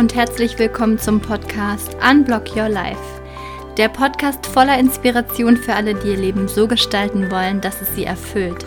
Und 0.00 0.14
herzlich 0.14 0.58
willkommen 0.58 0.98
zum 0.98 1.20
Podcast 1.20 1.94
Unblock 2.02 2.56
Your 2.56 2.70
Life. 2.70 3.20
Der 3.76 3.90
Podcast 3.90 4.46
voller 4.46 4.78
Inspiration 4.78 5.58
für 5.58 5.74
alle, 5.74 5.94
die 5.94 6.08
ihr 6.08 6.16
Leben 6.16 6.48
so 6.48 6.66
gestalten 6.66 7.30
wollen, 7.30 7.60
dass 7.60 7.82
es 7.82 7.94
sie 7.94 8.04
erfüllt. 8.04 8.64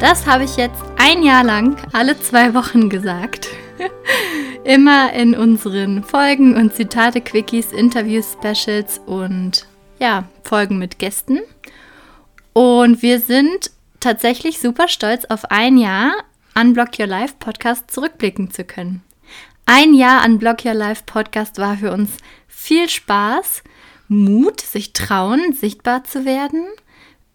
Das 0.00 0.26
habe 0.26 0.42
ich 0.42 0.56
jetzt 0.56 0.82
ein 0.96 1.22
Jahr 1.22 1.44
lang 1.44 1.76
alle 1.92 2.18
zwei 2.18 2.54
Wochen 2.54 2.90
gesagt. 2.90 3.46
Immer 4.64 5.12
in 5.12 5.36
unseren 5.36 6.02
Folgen 6.02 6.56
und 6.56 6.74
Zitate-Quickies, 6.74 7.70
Interview-Specials 7.70 9.00
und 9.06 9.64
ja, 10.00 10.24
Folgen 10.42 10.78
mit 10.78 10.98
Gästen. 10.98 11.38
Und 12.52 13.00
wir 13.00 13.20
sind 13.20 13.70
tatsächlich 14.00 14.58
super 14.58 14.88
stolz 14.88 15.24
auf 15.26 15.52
ein 15.52 15.78
Jahr 15.78 16.14
Unblock 16.60 16.98
Your 16.98 17.06
Life 17.06 17.34
Podcast 17.38 17.92
zurückblicken 17.92 18.50
zu 18.50 18.64
können. 18.64 19.04
Ein 19.66 19.94
Jahr 19.94 20.24
Unblock 20.24 20.64
Your 20.64 20.74
Life 20.74 21.02
Podcast 21.06 21.58
war 21.58 21.76
für 21.76 21.92
uns 21.92 22.10
viel 22.46 22.88
Spaß, 22.88 23.62
Mut, 24.08 24.60
sich 24.60 24.94
trauen, 24.94 25.52
sichtbar 25.52 26.04
zu 26.04 26.24
werden, 26.24 26.66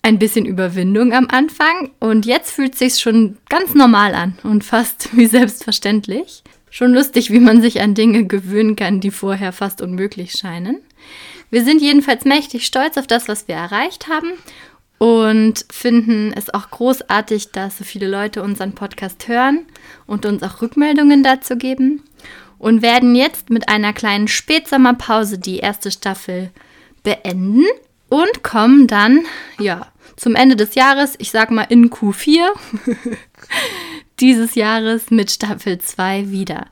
ein 0.02 0.20
bisschen 0.20 0.46
Überwindung 0.46 1.14
am 1.14 1.28
Anfang 1.30 1.92
und 2.00 2.26
jetzt 2.26 2.52
fühlt 2.52 2.76
sich 2.76 2.96
schon 2.96 3.38
ganz 3.50 3.74
normal 3.74 4.16
an 4.16 4.38
und 4.44 4.64
fast 4.64 5.16
wie 5.18 5.28
selbstverständlich. 5.28 6.44
Schon 6.70 6.94
lustig, 6.94 7.30
wie 7.30 7.40
man 7.40 7.62
sich 7.62 7.82
an 7.82 7.94
Dinge 7.94 8.26
gewöhnen 8.26 8.76
kann, 8.76 9.00
die 9.00 9.12
vorher 9.12 9.52
fast 9.52 9.82
unmöglich 9.82 10.32
scheinen. 10.32 10.80
Wir 11.52 11.64
sind 11.64 11.84
jedenfalls 11.84 12.26
mächtig 12.26 12.66
stolz 12.66 12.98
auf 12.98 13.06
das, 13.06 13.28
was 13.28 13.48
wir 13.48 13.54
erreicht 13.54 14.08
haben 14.08 14.32
und 15.04 15.66
finden 15.70 16.32
es 16.34 16.54
auch 16.54 16.70
großartig, 16.70 17.52
dass 17.52 17.80
so 17.80 17.84
viele 17.84 18.08
Leute 18.08 18.42
unseren 18.42 18.72
Podcast 18.72 19.28
hören 19.28 19.66
und 20.08 20.26
uns 20.26 20.42
auch 20.44 20.62
Rückmeldungen 20.62 21.24
dazu 21.24 21.58
geben 21.58 22.04
und 22.58 22.82
werden 22.82 23.14
jetzt 23.14 23.50
mit 23.50 23.68
einer 23.68 23.92
kleinen 23.92 24.30
Spätsommerpause 24.30 25.40
die 25.40 25.58
erste 25.58 25.92
Staffel 25.92 26.52
beenden 27.04 27.66
und 28.08 28.44
kommen 28.44 28.88
dann 28.88 29.26
ja 29.60 29.88
zum 30.16 30.36
Ende 30.36 30.56
des 30.56 30.74
Jahres, 30.76 31.16
ich 31.18 31.32
sag 31.32 31.52
mal 31.52 31.68
in 31.68 31.90
Q4 31.90 32.46
dieses 34.22 34.56
Jahres 34.56 35.12
mit 35.12 35.32
Staffel 35.32 35.80
2 35.80 36.32
wieder. 36.32 36.68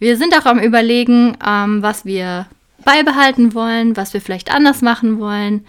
Wir 0.00 0.16
sind 0.16 0.36
auch 0.36 0.46
am 0.46 0.58
Überlegen, 0.58 1.36
ähm, 1.46 1.82
was 1.82 2.04
wir 2.04 2.48
beibehalten 2.84 3.54
wollen, 3.54 3.96
was 3.96 4.12
wir 4.12 4.20
vielleicht 4.20 4.52
anders 4.52 4.82
machen 4.82 5.20
wollen. 5.20 5.64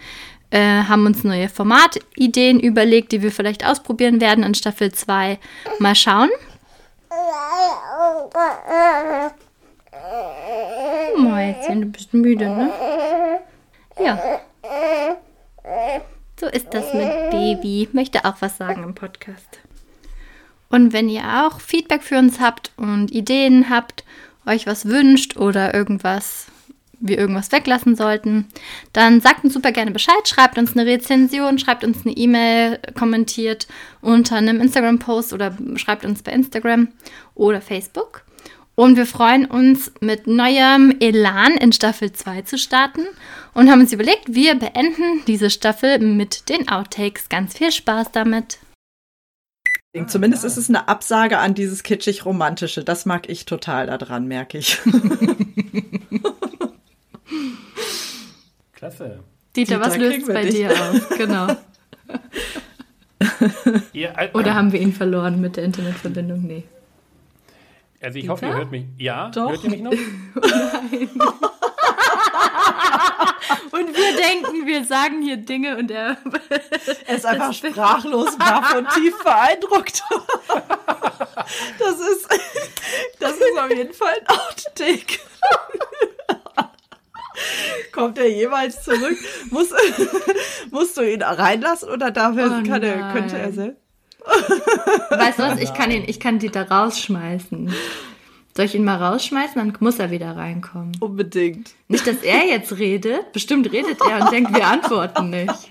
Äh, 0.52 0.84
haben 0.84 1.06
uns 1.06 1.24
neue 1.24 1.48
Formatideen 1.48 2.60
überlegt, 2.60 3.12
die 3.12 3.22
wir 3.22 3.32
vielleicht 3.32 3.64
ausprobieren 3.64 4.20
werden 4.20 4.44
in 4.44 4.54
Staffel 4.54 4.92
2. 4.92 5.38
Mal 5.78 5.94
schauen. 5.94 6.28
Mäuschen, 11.16 11.80
du 11.80 11.86
bist 11.86 12.12
müde, 12.12 12.50
ne? 12.50 12.70
Ja. 13.98 14.20
So 16.38 16.46
ist 16.48 16.66
das 16.74 16.92
mit 16.92 17.30
Baby. 17.30 17.88
Möchte 17.92 18.26
auch 18.26 18.36
was 18.40 18.58
sagen 18.58 18.82
im 18.82 18.94
Podcast. 18.94 19.58
Und 20.68 20.92
wenn 20.92 21.08
ihr 21.08 21.46
auch 21.46 21.60
Feedback 21.60 22.02
für 22.02 22.18
uns 22.18 22.40
habt 22.40 22.72
und 22.76 23.10
Ideen 23.10 23.70
habt, 23.70 24.04
euch 24.44 24.66
was 24.66 24.84
wünscht 24.84 25.38
oder 25.38 25.72
irgendwas, 25.72 26.48
wir 27.02 27.18
irgendwas 27.18 27.52
weglassen 27.52 27.96
sollten, 27.96 28.46
dann 28.92 29.20
sagt 29.20 29.44
uns 29.44 29.52
super 29.52 29.72
gerne 29.72 29.90
Bescheid, 29.90 30.26
schreibt 30.26 30.56
uns 30.56 30.74
eine 30.74 30.86
Rezension, 30.86 31.58
schreibt 31.58 31.84
uns 31.84 32.06
eine 32.06 32.16
E-Mail, 32.16 32.78
kommentiert 32.98 33.66
unter 34.00 34.36
einem 34.36 34.60
Instagram-Post 34.60 35.32
oder 35.32 35.56
schreibt 35.76 36.04
uns 36.04 36.22
bei 36.22 36.32
Instagram 36.32 36.88
oder 37.34 37.60
Facebook. 37.60 38.24
Und 38.74 38.96
wir 38.96 39.04
freuen 39.04 39.44
uns, 39.44 39.92
mit 40.00 40.26
neuem 40.26 40.96
Elan 41.00 41.52
in 41.52 41.72
Staffel 41.72 42.12
2 42.12 42.42
zu 42.42 42.56
starten 42.56 43.02
und 43.52 43.70
haben 43.70 43.80
uns 43.80 43.92
überlegt, 43.92 44.34
wir 44.34 44.54
beenden 44.54 45.22
diese 45.26 45.50
Staffel 45.50 45.98
mit 45.98 46.48
den 46.48 46.68
Outtakes. 46.68 47.28
Ganz 47.28 47.58
viel 47.58 47.70
Spaß 47.70 48.12
damit. 48.12 48.58
Zumindest 50.06 50.44
ist 50.44 50.56
es 50.56 50.70
eine 50.70 50.88
Absage 50.88 51.38
an 51.38 51.52
dieses 51.52 51.82
kitschig-romantische. 51.82 52.82
Das 52.82 53.04
mag 53.04 53.28
ich 53.28 53.44
total 53.44 53.86
daran, 53.86 54.26
merke 54.26 54.56
ich. 54.56 54.78
Klasse. 58.96 59.20
Dieter, 59.56 59.74
Dieter 59.76 59.86
was 59.86 59.96
löst 59.96 60.26
bei 60.26 60.42
dich. 60.42 60.54
dir 60.54 60.70
aus? 60.70 61.08
Genau. 61.16 61.46
ja, 63.92 64.12
also, 64.12 64.38
Oder 64.38 64.54
haben 64.54 64.72
wir 64.72 64.80
ihn 64.80 64.92
verloren 64.92 65.40
mit 65.40 65.56
der 65.56 65.64
Internetverbindung? 65.64 66.42
Nee. 66.42 66.64
Also 68.00 68.18
ich 68.18 68.22
Dieter? 68.22 68.32
hoffe, 68.32 68.46
ihr 68.46 68.54
hört 68.54 68.70
mich. 68.70 68.84
Ja, 68.98 69.30
Doch. 69.30 69.50
hört 69.50 69.64
ihr 69.64 69.70
mich 69.70 69.82
noch? 69.82 69.92
nein. 70.34 71.10
und 73.70 73.96
wir 73.96 74.16
denken, 74.16 74.66
wir 74.66 74.84
sagen 74.84 75.22
hier 75.22 75.36
Dinge 75.36 75.76
und 75.76 75.90
er, 75.90 76.16
er 77.06 77.16
ist 77.16 77.26
einfach 77.26 77.52
sprachlos, 77.52 78.36
baff 78.38 78.74
und 78.74 78.88
tief 78.90 79.14
beeindruckt. 79.22 80.02
Das 81.78 82.00
ist, 82.00 82.28
das 83.20 83.32
ist 83.32 83.58
auf 83.58 83.70
jeden 83.70 83.92
Fall 83.92 84.14
ein 84.20 84.26
Outtake. 84.28 85.18
Kommt 87.92 88.18
er 88.18 88.28
jeweils 88.28 88.82
zurück? 88.82 89.18
Muss, 89.50 89.70
musst 90.70 90.96
du 90.96 91.02
ihn 91.02 91.22
reinlassen 91.22 91.88
oder 91.88 92.10
darf 92.10 92.36
er, 92.36 92.46
oh 92.46 92.68
kann 92.68 92.82
er, 92.82 93.12
könnte 93.12 93.38
er 93.38 93.52
selbst? 93.52 93.82
Weißt 95.10 95.38
du 95.38 95.42
was? 95.42 95.60
Ich 95.60 95.74
kann 95.74 95.90
ihn, 95.92 96.04
ich 96.06 96.20
kann 96.20 96.38
Dieter 96.38 96.68
rausschmeißen. 96.68 97.72
Soll 98.54 98.66
ich 98.66 98.74
ihn 98.74 98.84
mal 98.84 98.96
rausschmeißen? 98.96 99.54
Dann 99.56 99.76
muss 99.80 99.98
er 99.98 100.10
wieder 100.10 100.36
reinkommen. 100.36 100.92
Unbedingt. 101.00 101.70
Nicht, 101.88 102.06
dass 102.06 102.16
er 102.16 102.46
jetzt 102.46 102.78
redet. 102.78 103.32
Bestimmt 103.32 103.72
redet 103.72 103.98
er 104.06 104.24
und 104.24 104.32
denkt, 104.32 104.54
wir 104.54 104.66
antworten 104.66 105.30
nicht. 105.30 105.70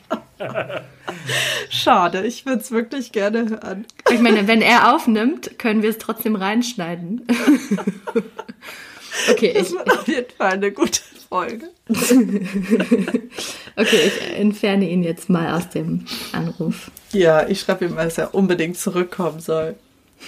Schade, 1.70 2.26
ich 2.26 2.48
würde 2.48 2.62
es 2.62 2.72
wirklich 2.72 3.12
gerne 3.12 3.50
hören. 3.50 3.86
Ich 4.10 4.20
meine, 4.20 4.48
wenn 4.48 4.64
er 4.64 4.96
aufnimmt, 4.96 5.60
können 5.60 5.84
wir 5.84 5.92
es 5.92 6.00
trotzdem 6.00 6.36
reinschneiden. 6.36 7.28
Okay, 9.30 9.54
das 9.54 9.70
ich, 9.70 9.76
war 9.76 9.94
auf 9.94 10.08
jeden 10.08 10.32
Fall 10.32 10.54
eine 10.54 10.72
gute 10.72 11.02
Folge. 11.32 11.70
okay, 13.78 14.02
ich 14.06 14.38
entferne 14.38 14.90
ihn 14.90 15.02
jetzt 15.02 15.30
mal 15.30 15.56
aus 15.56 15.70
dem 15.70 16.06
Anruf. 16.34 16.92
Ja, 17.14 17.48
ich 17.48 17.62
schreibe 17.62 17.86
ihm, 17.86 17.96
dass 17.96 18.18
er 18.18 18.36
unbedingt 18.36 18.78
zurückkommen 18.78 19.40
soll. 19.40 19.76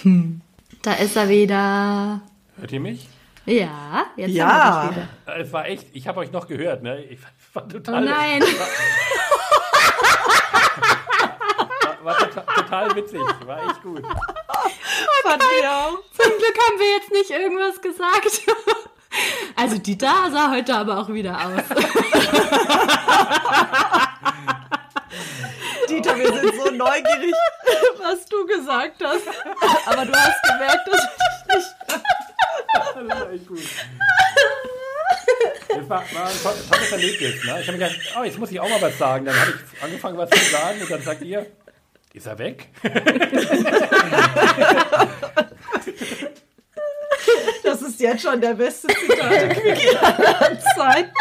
Hm. 0.00 0.40
Da 0.80 0.94
ist 0.94 1.14
er 1.14 1.28
wieder. 1.28 2.22
Hört 2.56 2.72
ihr 2.72 2.80
mich? 2.80 3.06
Ja, 3.44 4.06
jetzt 4.16 4.30
ja. 4.30 4.48
haben 4.48 4.96
wir 4.96 5.02
wieder. 5.26 5.40
Es 5.42 5.52
war 5.52 5.66
echt, 5.66 5.88
ich 5.92 6.08
habe 6.08 6.20
euch 6.20 6.32
noch 6.32 6.48
gehört, 6.48 6.82
ne? 6.82 7.04
Ich 7.04 7.18
war 7.52 7.68
total. 7.68 8.02
Oh 8.02 8.06
nein! 8.06 8.42
War, 12.02 12.18
war 12.18 12.30
total, 12.30 12.44
total, 12.54 12.96
witzig, 12.96 13.20
war 13.44 13.62
echt 13.70 13.82
gut. 13.82 14.02
Fand 14.02 15.42
ich 15.58 15.66
auch. 15.66 15.98
Zum 16.12 16.32
Glück 16.38 16.58
haben 16.66 16.78
wir 16.78 16.96
jetzt 16.96 17.10
nicht 17.10 17.30
irgendwas 17.30 17.80
gesagt. 17.80 18.42
Also 19.56 19.78
die 19.78 19.96
da 19.96 20.28
sah 20.30 20.50
heute 20.50 20.74
aber 20.74 20.98
auch 20.98 21.08
wieder 21.08 21.38
aus. 21.38 21.62
Dieter, 25.88 26.18
wir 26.18 26.32
sind 26.32 26.54
so 26.56 26.70
neugierig, 26.70 27.32
was 27.98 28.26
du 28.26 28.44
gesagt 28.46 29.02
hast. 29.02 29.22
Aber 29.86 30.04
du 30.04 30.12
hast 30.12 30.42
gemerkt, 30.42 30.88
dass 30.90 31.04
ich 31.04 31.10
nicht. 31.54 31.74
Das 32.94 32.96
ist 32.96 33.32
echt 33.32 33.46
gut. 33.46 33.62
Das 35.68 35.88
war, 35.88 36.02
war 36.12 36.26
ein 36.26 36.32
tolles 36.70 36.92
Erlebnis. 36.92 37.44
Ne? 37.44 37.60
Ich 37.60 37.68
habe 37.68 37.78
mir 37.78 37.88
gedacht, 37.88 38.00
oh, 38.18 38.24
jetzt 38.24 38.38
muss 38.38 38.50
ich 38.50 38.58
auch 38.60 38.68
mal 38.68 38.82
was 38.82 38.98
sagen. 38.98 39.24
Dann 39.26 39.38
habe 39.38 39.50
ich 39.50 39.82
angefangen, 39.82 40.18
was 40.18 40.30
zu 40.30 40.38
sagen 40.50 40.80
und 40.82 40.90
dann 40.90 41.02
sagt 41.02 41.22
ihr, 41.22 41.46
ist 42.12 42.26
er 42.26 42.38
weg? 42.38 42.68
Das 47.94 48.00
ist 48.00 48.06
jetzt 48.08 48.22
schon 48.22 48.40
der 48.40 48.54
beste 48.54 48.88
Zitate 48.88 49.54
aller 50.02 50.58
Zeiten. 50.76 51.12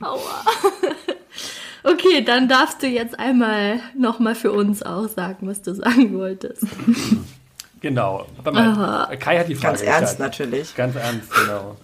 Aua. 0.00 0.42
Okay, 1.84 2.24
dann 2.24 2.48
darfst 2.48 2.82
du 2.82 2.86
jetzt 2.86 3.18
einmal 3.18 3.80
nochmal 3.94 4.34
für 4.34 4.52
uns 4.52 4.82
auch 4.82 5.06
sagen, 5.06 5.48
was 5.48 5.60
du 5.60 5.74
sagen 5.74 6.18
wolltest. 6.18 6.64
Genau. 7.82 8.26
Mal, 8.42 9.18
Kai 9.18 9.38
hat 9.38 9.48
die 9.48 9.54
Frage. 9.54 9.84
Ganz 9.84 9.86
ernst 9.86 10.18
natürlich. 10.18 10.74
Ganz 10.74 10.96
ernst, 10.96 11.30
genau. 11.30 11.76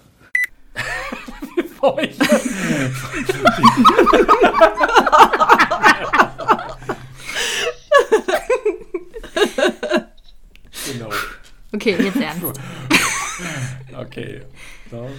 Bevor 1.56 2.00
ich. 2.00 2.19
genau. 10.93 11.11
Okay, 11.75 11.96
jetzt 12.00 12.17
ernst. 12.17 12.61
okay. 13.97 14.40
So. 14.90 15.11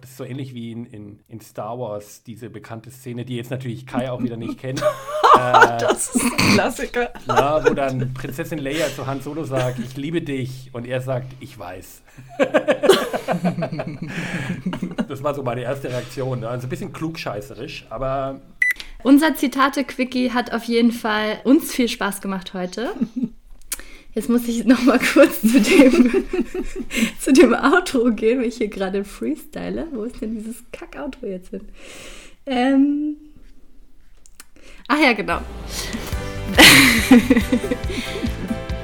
Das 0.00 0.10
ist 0.10 0.16
so 0.16 0.24
ähnlich 0.24 0.54
wie 0.54 0.72
in, 0.72 0.86
in, 0.86 1.20
in 1.28 1.40
Star 1.40 1.78
Wars, 1.78 2.22
diese 2.22 2.48
bekannte 2.48 2.90
Szene, 2.90 3.26
die 3.26 3.36
jetzt 3.36 3.50
natürlich 3.50 3.86
Kai 3.86 4.10
auch 4.10 4.22
wieder 4.22 4.36
nicht 4.36 4.58
kennt. 4.58 4.80
äh, 5.34 5.78
das 5.78 6.14
ist 6.14 6.24
ein 6.24 6.36
Klassiker. 6.36 7.12
Na, 7.26 7.62
wo 7.64 7.74
dann 7.74 8.14
Prinzessin 8.14 8.58
Leia 8.58 8.86
zu 8.88 9.06
Han 9.06 9.20
Solo 9.20 9.44
sagt, 9.44 9.78
ich 9.78 9.96
liebe 9.96 10.22
dich. 10.22 10.70
Und 10.72 10.86
er 10.86 11.02
sagt, 11.02 11.34
ich 11.40 11.58
weiß. 11.58 12.02
das 15.08 15.22
war 15.22 15.34
so 15.34 15.42
meine 15.42 15.62
erste 15.62 15.90
Reaktion. 15.90 16.44
Also 16.44 16.66
ein 16.66 16.70
bisschen 16.70 16.92
klugscheißerisch, 16.92 17.86
aber... 17.90 18.40
Unser 19.02 19.34
Zitate-Quickie 19.34 20.32
hat 20.32 20.52
auf 20.52 20.64
jeden 20.64 20.92
Fall 20.92 21.40
uns 21.44 21.72
viel 21.72 21.88
Spaß 21.88 22.20
gemacht 22.20 22.54
heute. 22.54 22.94
Jetzt 24.14 24.28
muss 24.28 24.48
ich 24.48 24.64
noch 24.64 24.82
mal 24.82 24.98
kurz 24.98 25.40
zu 25.40 25.60
dem, 25.60 26.10
zu 27.20 27.32
dem 27.32 27.54
Outro 27.54 28.10
gehen, 28.10 28.40
weil 28.40 28.46
ich 28.46 28.56
hier 28.56 28.68
gerade 28.68 29.04
freestyle. 29.04 29.86
Wo 29.92 30.04
ist 30.04 30.20
denn 30.20 30.34
dieses 30.34 30.56
Kack-Outro 30.72 31.26
jetzt 31.26 31.50
hin? 31.50 31.68
Ähm. 32.46 33.16
Ach 34.88 34.98
ja, 34.98 35.12
genau. 35.12 35.40